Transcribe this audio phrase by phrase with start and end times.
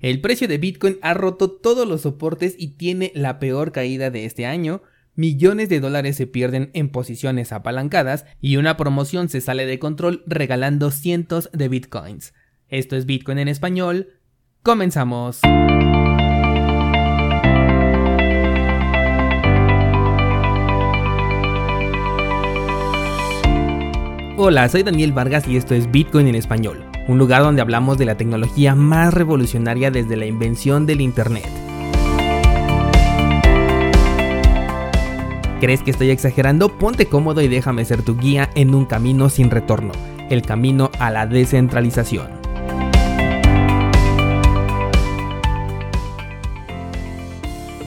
[0.00, 4.26] El precio de Bitcoin ha roto todos los soportes y tiene la peor caída de
[4.26, 4.80] este año.
[5.16, 10.22] Millones de dólares se pierden en posiciones apalancadas y una promoción se sale de control
[10.26, 12.32] regalando cientos de Bitcoins.
[12.68, 14.10] Esto es Bitcoin en español.
[14.62, 15.40] Comenzamos.
[24.36, 28.04] Hola, soy Daniel Vargas y esto es Bitcoin en español un lugar donde hablamos de
[28.04, 31.48] la tecnología más revolucionaria desde la invención del Internet.
[35.60, 36.68] ¿Crees que estoy exagerando?
[36.68, 39.90] Ponte cómodo y déjame ser tu guía en un camino sin retorno,
[40.30, 42.37] el camino a la descentralización.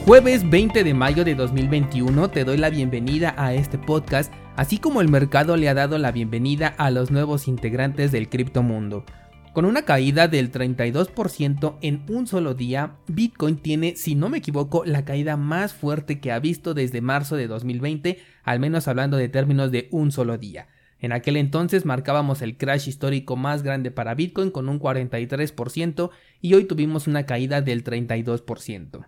[0.04, 5.00] Jueves 20 de mayo de 2021 te doy la bienvenida a este podcast así como
[5.00, 9.04] el mercado le ha dado la bienvenida a los nuevos integrantes del criptomundo.
[9.52, 14.84] Con una caída del 32% en un solo día, Bitcoin tiene, si no me equivoco,
[14.84, 19.28] la caída más fuerte que ha visto desde marzo de 2020, al menos hablando de
[19.28, 20.66] términos de un solo día.
[20.98, 26.54] En aquel entonces marcábamos el crash histórico más grande para Bitcoin con un 43% y
[26.54, 29.06] hoy tuvimos una caída del 32%.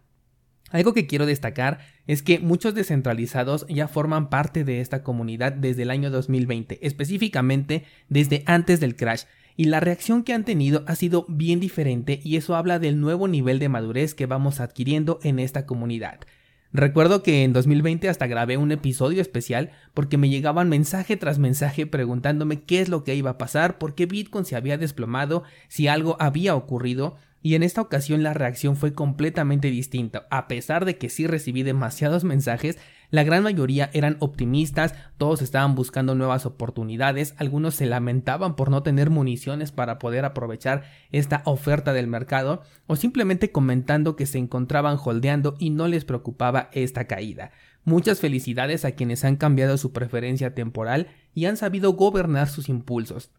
[0.74, 5.82] Algo que quiero destacar es que muchos descentralizados ya forman parte de esta comunidad desde
[5.82, 9.22] el año 2020, específicamente desde antes del crash,
[9.56, 13.28] y la reacción que han tenido ha sido bien diferente y eso habla del nuevo
[13.28, 16.18] nivel de madurez que vamos adquiriendo en esta comunidad.
[16.72, 21.86] Recuerdo que en 2020 hasta grabé un episodio especial porque me llegaban mensaje tras mensaje
[21.86, 25.86] preguntándome qué es lo que iba a pasar, por qué Bitcoin se había desplomado, si
[25.86, 27.14] algo había ocurrido,
[27.44, 30.26] y en esta ocasión la reacción fue completamente distinta.
[30.30, 32.78] A pesar de que sí recibí demasiados mensajes,
[33.10, 38.82] la gran mayoría eran optimistas, todos estaban buscando nuevas oportunidades, algunos se lamentaban por no
[38.82, 44.96] tener municiones para poder aprovechar esta oferta del mercado o simplemente comentando que se encontraban
[45.04, 47.50] holdeando y no les preocupaba esta caída.
[47.84, 53.30] Muchas felicidades a quienes han cambiado su preferencia temporal y han sabido gobernar sus impulsos.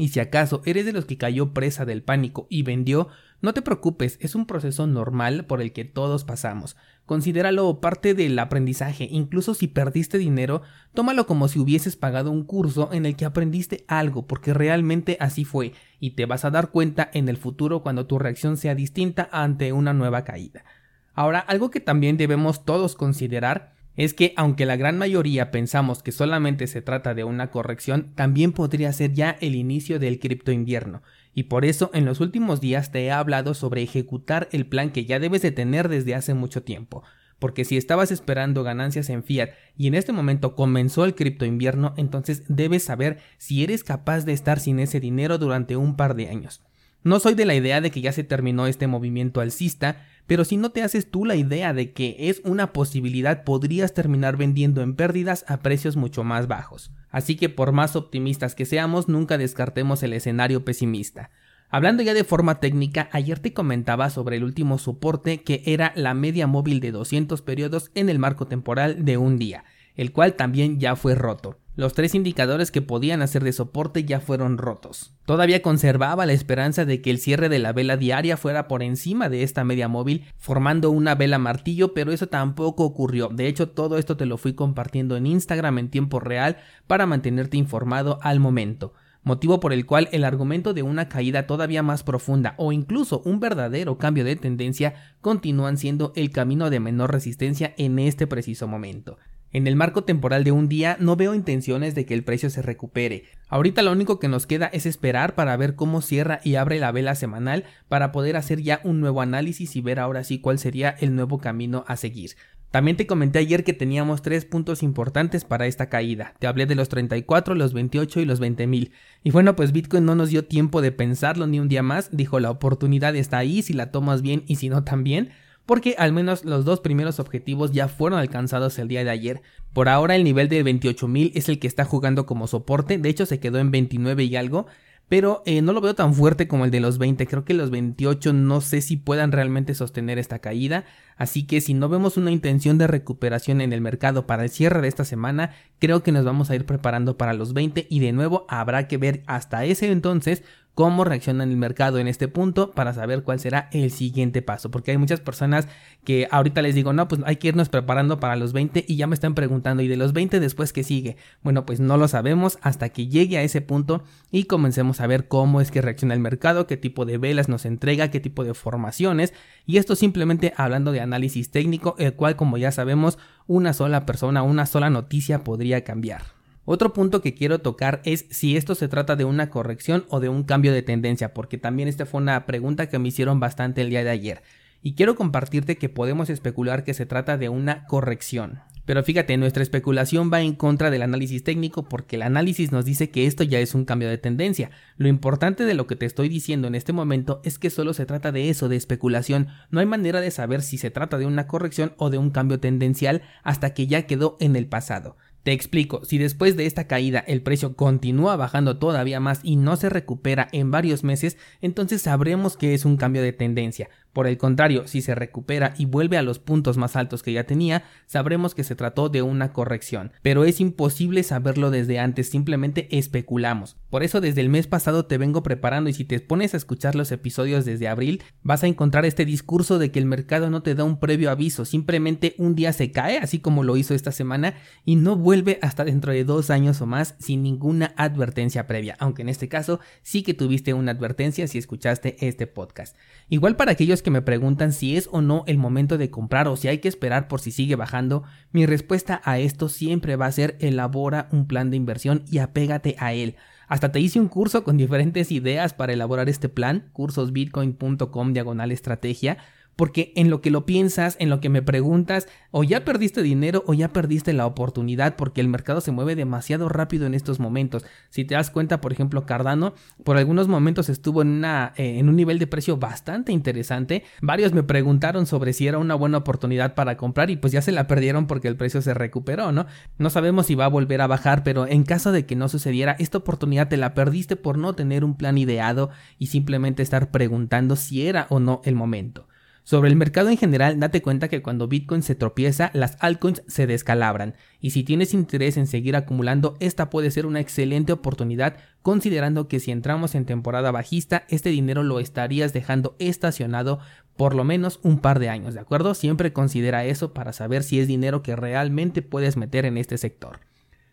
[0.00, 3.08] Y si acaso eres de los que cayó presa del pánico y vendió,
[3.42, 6.74] no te preocupes, es un proceso normal por el que todos pasamos.
[7.04, 10.62] Considéralo parte del aprendizaje, incluso si perdiste dinero,
[10.94, 15.44] tómalo como si hubieses pagado un curso en el que aprendiste algo, porque realmente así
[15.44, 19.28] fue, y te vas a dar cuenta en el futuro cuando tu reacción sea distinta
[19.30, 20.64] ante una nueva caída.
[21.12, 26.10] Ahora, algo que también debemos todos considerar es que aunque la gran mayoría pensamos que
[26.10, 31.02] solamente se trata de una corrección, también podría ser ya el inicio del cripto invierno.
[31.34, 35.04] Y por eso en los últimos días te he hablado sobre ejecutar el plan que
[35.04, 37.02] ya debes de tener desde hace mucho tiempo.
[37.38, 41.92] Porque si estabas esperando ganancias en fiat y en este momento comenzó el cripto invierno,
[41.98, 46.30] entonces debes saber si eres capaz de estar sin ese dinero durante un par de
[46.30, 46.62] años.
[47.02, 50.56] No soy de la idea de que ya se terminó este movimiento alcista, pero si
[50.56, 54.94] no te haces tú la idea de que es una posibilidad, podrías terminar vendiendo en
[54.94, 56.92] pérdidas a precios mucho más bajos.
[57.10, 61.30] Así que por más optimistas que seamos, nunca descartemos el escenario pesimista.
[61.70, 66.14] Hablando ya de forma técnica, ayer te comentaba sobre el último soporte que era la
[66.14, 70.80] media móvil de 200 periodos en el marco temporal de un día, el cual también
[70.80, 71.59] ya fue roto.
[71.80, 75.14] Los tres indicadores que podían hacer de soporte ya fueron rotos.
[75.24, 79.30] Todavía conservaba la esperanza de que el cierre de la vela diaria fuera por encima
[79.30, 83.28] de esta media móvil, formando una vela martillo, pero eso tampoco ocurrió.
[83.28, 87.56] De hecho, todo esto te lo fui compartiendo en Instagram en tiempo real para mantenerte
[87.56, 88.92] informado al momento
[89.22, 93.38] motivo por el cual el argumento de una caída todavía más profunda o incluso un
[93.38, 99.18] verdadero cambio de tendencia continúan siendo el camino de menor resistencia en este preciso momento.
[99.52, 102.62] En el marco temporal de un día no veo intenciones de que el precio se
[102.62, 103.24] recupere.
[103.48, 106.92] Ahorita lo único que nos queda es esperar para ver cómo cierra y abre la
[106.92, 110.90] vela semanal para poder hacer ya un nuevo análisis y ver ahora sí cuál sería
[110.90, 112.36] el nuevo camino a seguir.
[112.70, 116.34] También te comenté ayer que teníamos tres puntos importantes para esta caída.
[116.38, 118.92] Te hablé de los 34, los 28 y los 20 mil.
[119.24, 122.16] Y bueno, pues Bitcoin no nos dio tiempo de pensarlo ni un día más.
[122.16, 125.30] Dijo la oportunidad está ahí si la tomas bien y si no también
[125.66, 129.42] porque al menos los dos primeros objetivos ya fueron alcanzados el día de ayer.
[129.72, 133.26] Por ahora el nivel de 28.000 es el que está jugando como soporte, de hecho
[133.26, 134.66] se quedó en 29 y algo,
[135.10, 137.70] pero eh, no lo veo tan fuerte como el de los 20, creo que los
[137.70, 140.84] 28 no sé si puedan realmente sostener esta caída,
[141.16, 144.80] así que si no vemos una intención de recuperación en el mercado para el cierre
[144.80, 148.12] de esta semana, creo que nos vamos a ir preparando para los 20 y de
[148.12, 150.44] nuevo habrá que ver hasta ese entonces
[150.74, 154.70] cómo reacciona el mercado en este punto para saber cuál será el siguiente paso.
[154.70, 155.68] Porque hay muchas personas
[156.04, 159.06] que ahorita les digo, no, pues hay que irnos preparando para los 20 y ya
[159.06, 161.16] me están preguntando, ¿y de los 20 después qué sigue?
[161.42, 165.28] Bueno, pues no lo sabemos hasta que llegue a ese punto y comencemos a ver
[165.28, 168.54] cómo es que reacciona el mercado, qué tipo de velas nos entrega, qué tipo de
[168.54, 169.34] formaciones.
[169.66, 174.42] Y esto simplemente hablando de análisis técnico, el cual como ya sabemos, una sola persona,
[174.42, 176.39] una sola noticia podría cambiar.
[176.72, 180.28] Otro punto que quiero tocar es si esto se trata de una corrección o de
[180.28, 183.90] un cambio de tendencia, porque también esta fue una pregunta que me hicieron bastante el
[183.90, 184.44] día de ayer.
[184.80, 188.60] Y quiero compartirte que podemos especular que se trata de una corrección.
[188.84, 193.10] Pero fíjate, nuestra especulación va en contra del análisis técnico porque el análisis nos dice
[193.10, 194.70] que esto ya es un cambio de tendencia.
[194.96, 198.06] Lo importante de lo que te estoy diciendo en este momento es que solo se
[198.06, 199.48] trata de eso, de especulación.
[199.70, 202.60] No hay manera de saber si se trata de una corrección o de un cambio
[202.60, 205.16] tendencial hasta que ya quedó en el pasado.
[205.42, 209.76] Te explico, si después de esta caída el precio continúa bajando todavía más y no
[209.76, 213.88] se recupera en varios meses, entonces sabremos que es un cambio de tendencia.
[214.12, 217.44] Por el contrario, si se recupera y vuelve a los puntos más altos que ya
[217.44, 220.12] tenía, sabremos que se trató de una corrección.
[220.22, 223.76] Pero es imposible saberlo desde antes, simplemente especulamos.
[223.88, 226.94] Por eso desde el mes pasado te vengo preparando y si te pones a escuchar
[226.94, 230.74] los episodios desde abril, vas a encontrar este discurso de que el mercado no te
[230.74, 234.54] da un previo aviso, simplemente un día se cae, así como lo hizo esta semana,
[234.84, 239.22] y no vuelve hasta dentro de dos años o más sin ninguna advertencia previa, aunque
[239.22, 242.96] en este caso sí que tuviste una advertencia si escuchaste este podcast.
[243.28, 246.56] Igual para aquellos que me preguntan si es o no el momento de comprar o
[246.56, 250.32] si hay que esperar por si sigue bajando, mi respuesta a esto siempre va a
[250.32, 253.36] ser elabora un plan de inversión y apégate a él.
[253.68, 259.38] Hasta te hice un curso con diferentes ideas para elaborar este plan, cursosbitcoin.com diagonal estrategia,
[259.80, 263.64] porque en lo que lo piensas, en lo que me preguntas, o ya perdiste dinero
[263.66, 267.86] o ya perdiste la oportunidad porque el mercado se mueve demasiado rápido en estos momentos.
[268.10, 269.72] Si te das cuenta, por ejemplo, Cardano
[270.04, 274.04] por algunos momentos estuvo eh, en un nivel de precio bastante interesante.
[274.20, 277.72] Varios me preguntaron sobre si era una buena oportunidad para comprar y pues ya se
[277.72, 279.64] la perdieron porque el precio se recuperó, ¿no?
[279.96, 282.96] No sabemos si va a volver a bajar, pero en caso de que no sucediera,
[282.98, 285.88] esta oportunidad te la perdiste por no tener un plan ideado
[286.18, 289.29] y simplemente estar preguntando si era o no el momento.
[289.62, 293.66] Sobre el mercado en general, date cuenta que cuando Bitcoin se tropieza, las altcoins se
[293.66, 299.48] descalabran, y si tienes interés en seguir acumulando, esta puede ser una excelente oportunidad, considerando
[299.48, 303.78] que si entramos en temporada bajista, este dinero lo estarías dejando estacionado
[304.16, 305.94] por lo menos un par de años, ¿de acuerdo?
[305.94, 310.40] Siempre considera eso para saber si es dinero que realmente puedes meter en este sector.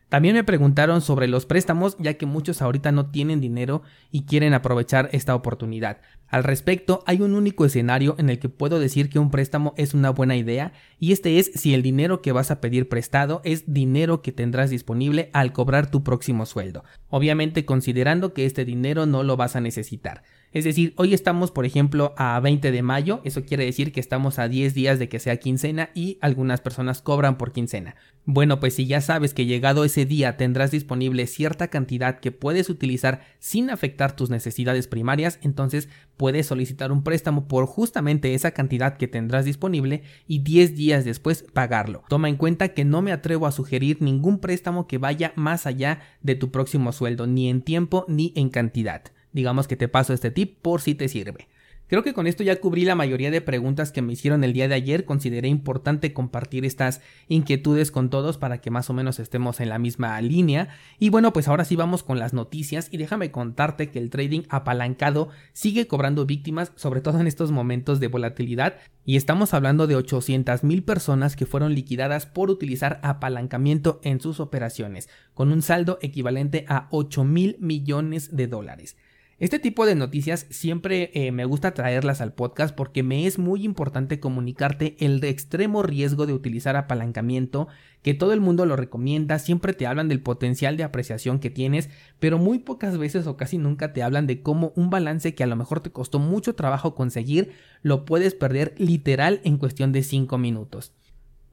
[0.09, 4.53] También me preguntaron sobre los préstamos, ya que muchos ahorita no tienen dinero y quieren
[4.53, 5.99] aprovechar esta oportunidad.
[6.29, 9.93] Al respecto, hay un único escenario en el que puedo decir que un préstamo es
[9.93, 13.73] una buena idea, y este es si el dinero que vas a pedir prestado es
[13.73, 19.23] dinero que tendrás disponible al cobrar tu próximo sueldo, obviamente considerando que este dinero no
[19.23, 20.23] lo vas a necesitar.
[20.53, 24.39] Es decir, hoy estamos, por ejemplo, a 20 de mayo, eso quiere decir que estamos
[24.39, 27.95] a 10 días de que sea quincena y algunas personas cobran por quincena.
[28.23, 32.69] Bueno, pues si ya sabes que llegado ese día tendrás disponible cierta cantidad que puedes
[32.69, 38.97] utilizar sin afectar tus necesidades primarias, entonces puedes solicitar un préstamo por justamente esa cantidad
[38.97, 42.03] que tendrás disponible y 10 días después pagarlo.
[42.09, 45.99] Toma en cuenta que no me atrevo a sugerir ningún préstamo que vaya más allá
[46.21, 49.03] de tu próximo sueldo, ni en tiempo ni en cantidad.
[49.33, 51.47] Digamos que te paso este tip por si te sirve.
[51.87, 54.67] Creo que con esto ya cubrí la mayoría de preguntas que me hicieron el día
[54.67, 55.05] de ayer.
[55.05, 59.79] Consideré importante compartir estas inquietudes con todos para que más o menos estemos en la
[59.79, 60.67] misma línea.
[60.99, 64.41] Y bueno, pues ahora sí vamos con las noticias y déjame contarte que el trading
[64.49, 68.75] apalancado sigue cobrando víctimas, sobre todo en estos momentos de volatilidad.
[69.05, 74.41] Y estamos hablando de 800 mil personas que fueron liquidadas por utilizar apalancamiento en sus
[74.41, 78.97] operaciones, con un saldo equivalente a 8 mil millones de dólares.
[79.39, 83.65] Este tipo de noticias siempre eh, me gusta traerlas al podcast porque me es muy
[83.65, 87.67] importante comunicarte el de extremo riesgo de utilizar apalancamiento,
[88.01, 91.91] que todo el mundo lo recomienda, siempre te hablan del potencial de apreciación que tienes,
[92.17, 95.47] pero muy pocas veces o casi nunca te hablan de cómo un balance que a
[95.47, 97.51] lo mejor te costó mucho trabajo conseguir,
[97.83, 100.93] lo puedes perder literal en cuestión de 5 minutos.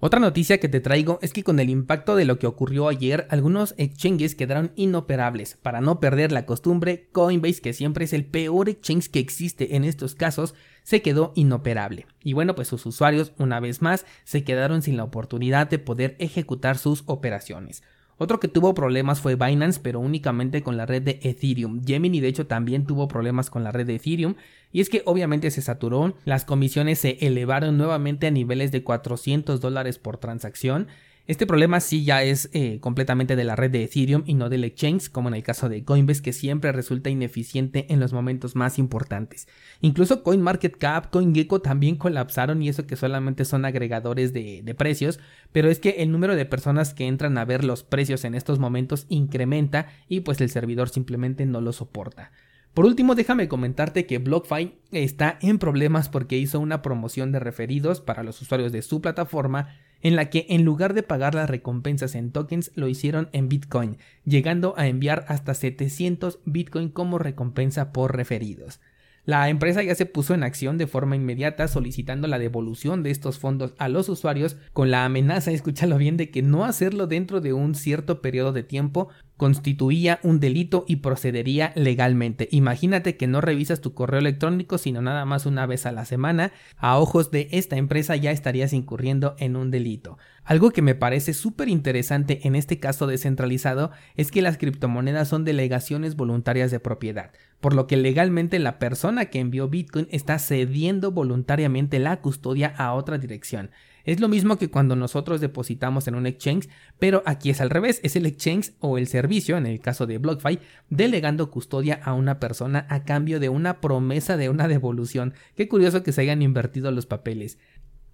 [0.06, 3.26] Otra noticia que te traigo es que con el impacto de lo que ocurrió ayer,
[3.30, 5.56] algunos exchanges quedaron inoperables.
[5.62, 9.84] Para no perder la costumbre, Coinbase, que siempre es el peor exchange que existe en
[9.84, 12.04] estos casos, se quedó inoperable.
[12.22, 16.16] Y bueno, pues sus usuarios, una vez más, se quedaron sin la oportunidad de poder
[16.18, 17.82] ejecutar sus operaciones.
[18.16, 21.84] Otro que tuvo problemas fue Binance, pero únicamente con la red de Ethereum.
[21.84, 24.36] Gemini de hecho también tuvo problemas con la red de Ethereum.
[24.72, 29.60] Y es que obviamente se saturó, las comisiones se elevaron nuevamente a niveles de 400
[29.60, 30.88] dólares por transacción.
[31.26, 34.62] Este problema sí ya es eh, completamente de la red de Ethereum y no del
[34.62, 38.78] exchange, como en el caso de Coinbase, que siempre resulta ineficiente en los momentos más
[38.78, 39.48] importantes.
[39.80, 45.18] Incluso CoinMarketCap, CoinGecko también colapsaron y eso que solamente son agregadores de, de precios,
[45.50, 48.58] pero es que el número de personas que entran a ver los precios en estos
[48.58, 52.32] momentos incrementa y pues el servidor simplemente no lo soporta.
[52.74, 58.00] Por último, déjame comentarte que BlockFi está en problemas porque hizo una promoción de referidos
[58.00, 59.68] para los usuarios de su plataforma
[60.02, 63.98] en la que en lugar de pagar las recompensas en tokens lo hicieron en Bitcoin,
[64.24, 68.80] llegando a enviar hasta 700 Bitcoin como recompensa por referidos.
[69.26, 73.38] La empresa ya se puso en acción de forma inmediata solicitando la devolución de estos
[73.38, 77.54] fondos a los usuarios con la amenaza, escúchalo bien, de que no hacerlo dentro de
[77.54, 82.48] un cierto periodo de tiempo constituía un delito y procedería legalmente.
[82.50, 86.52] Imagínate que no revisas tu correo electrónico sino nada más una vez a la semana,
[86.76, 90.18] a ojos de esta empresa ya estarías incurriendo en un delito.
[90.44, 95.44] Algo que me parece súper interesante en este caso descentralizado es que las criptomonedas son
[95.44, 97.32] delegaciones voluntarias de propiedad,
[97.64, 102.92] por lo que legalmente la persona que envió Bitcoin está cediendo voluntariamente la custodia a
[102.92, 103.70] otra dirección.
[104.04, 106.68] Es lo mismo que cuando nosotros depositamos en un exchange,
[106.98, 110.18] pero aquí es al revés, es el exchange o el servicio, en el caso de
[110.18, 110.58] BlockFi,
[110.90, 115.32] delegando custodia a una persona a cambio de una promesa de una devolución.
[115.56, 117.56] Qué curioso que se hayan invertido los papeles.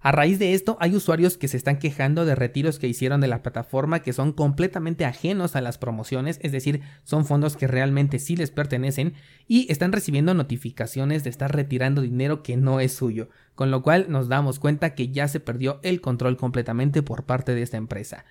[0.03, 3.27] A raíz de esto, hay usuarios que se están quejando de retiros que hicieron de
[3.27, 8.17] la plataforma que son completamente ajenos a las promociones, es decir, son fondos que realmente
[8.17, 9.13] sí les pertenecen
[9.47, 14.07] y están recibiendo notificaciones de estar retirando dinero que no es suyo, con lo cual
[14.09, 18.25] nos damos cuenta que ya se perdió el control completamente por parte de esta empresa.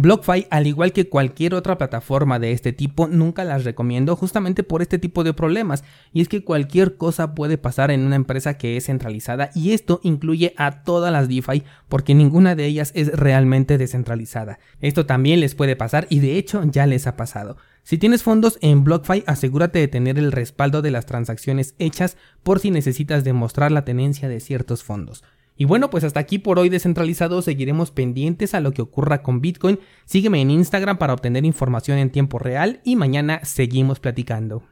[0.00, 4.80] BlockFi, al igual que cualquier otra plataforma de este tipo, nunca las recomiendo justamente por
[4.80, 5.82] este tipo de problemas.
[6.12, 9.98] Y es que cualquier cosa puede pasar en una empresa que es centralizada y esto
[10.04, 14.60] incluye a todas las DeFi porque ninguna de ellas es realmente descentralizada.
[14.80, 17.56] Esto también les puede pasar y de hecho ya les ha pasado.
[17.82, 22.60] Si tienes fondos en BlockFi, asegúrate de tener el respaldo de las transacciones hechas por
[22.60, 25.24] si necesitas demostrar la tenencia de ciertos fondos.
[25.60, 29.40] Y bueno, pues hasta aquí por hoy descentralizado, seguiremos pendientes a lo que ocurra con
[29.40, 29.80] Bitcoin.
[30.04, 34.62] Sígueme en Instagram para obtener información en tiempo real y mañana seguimos platicando.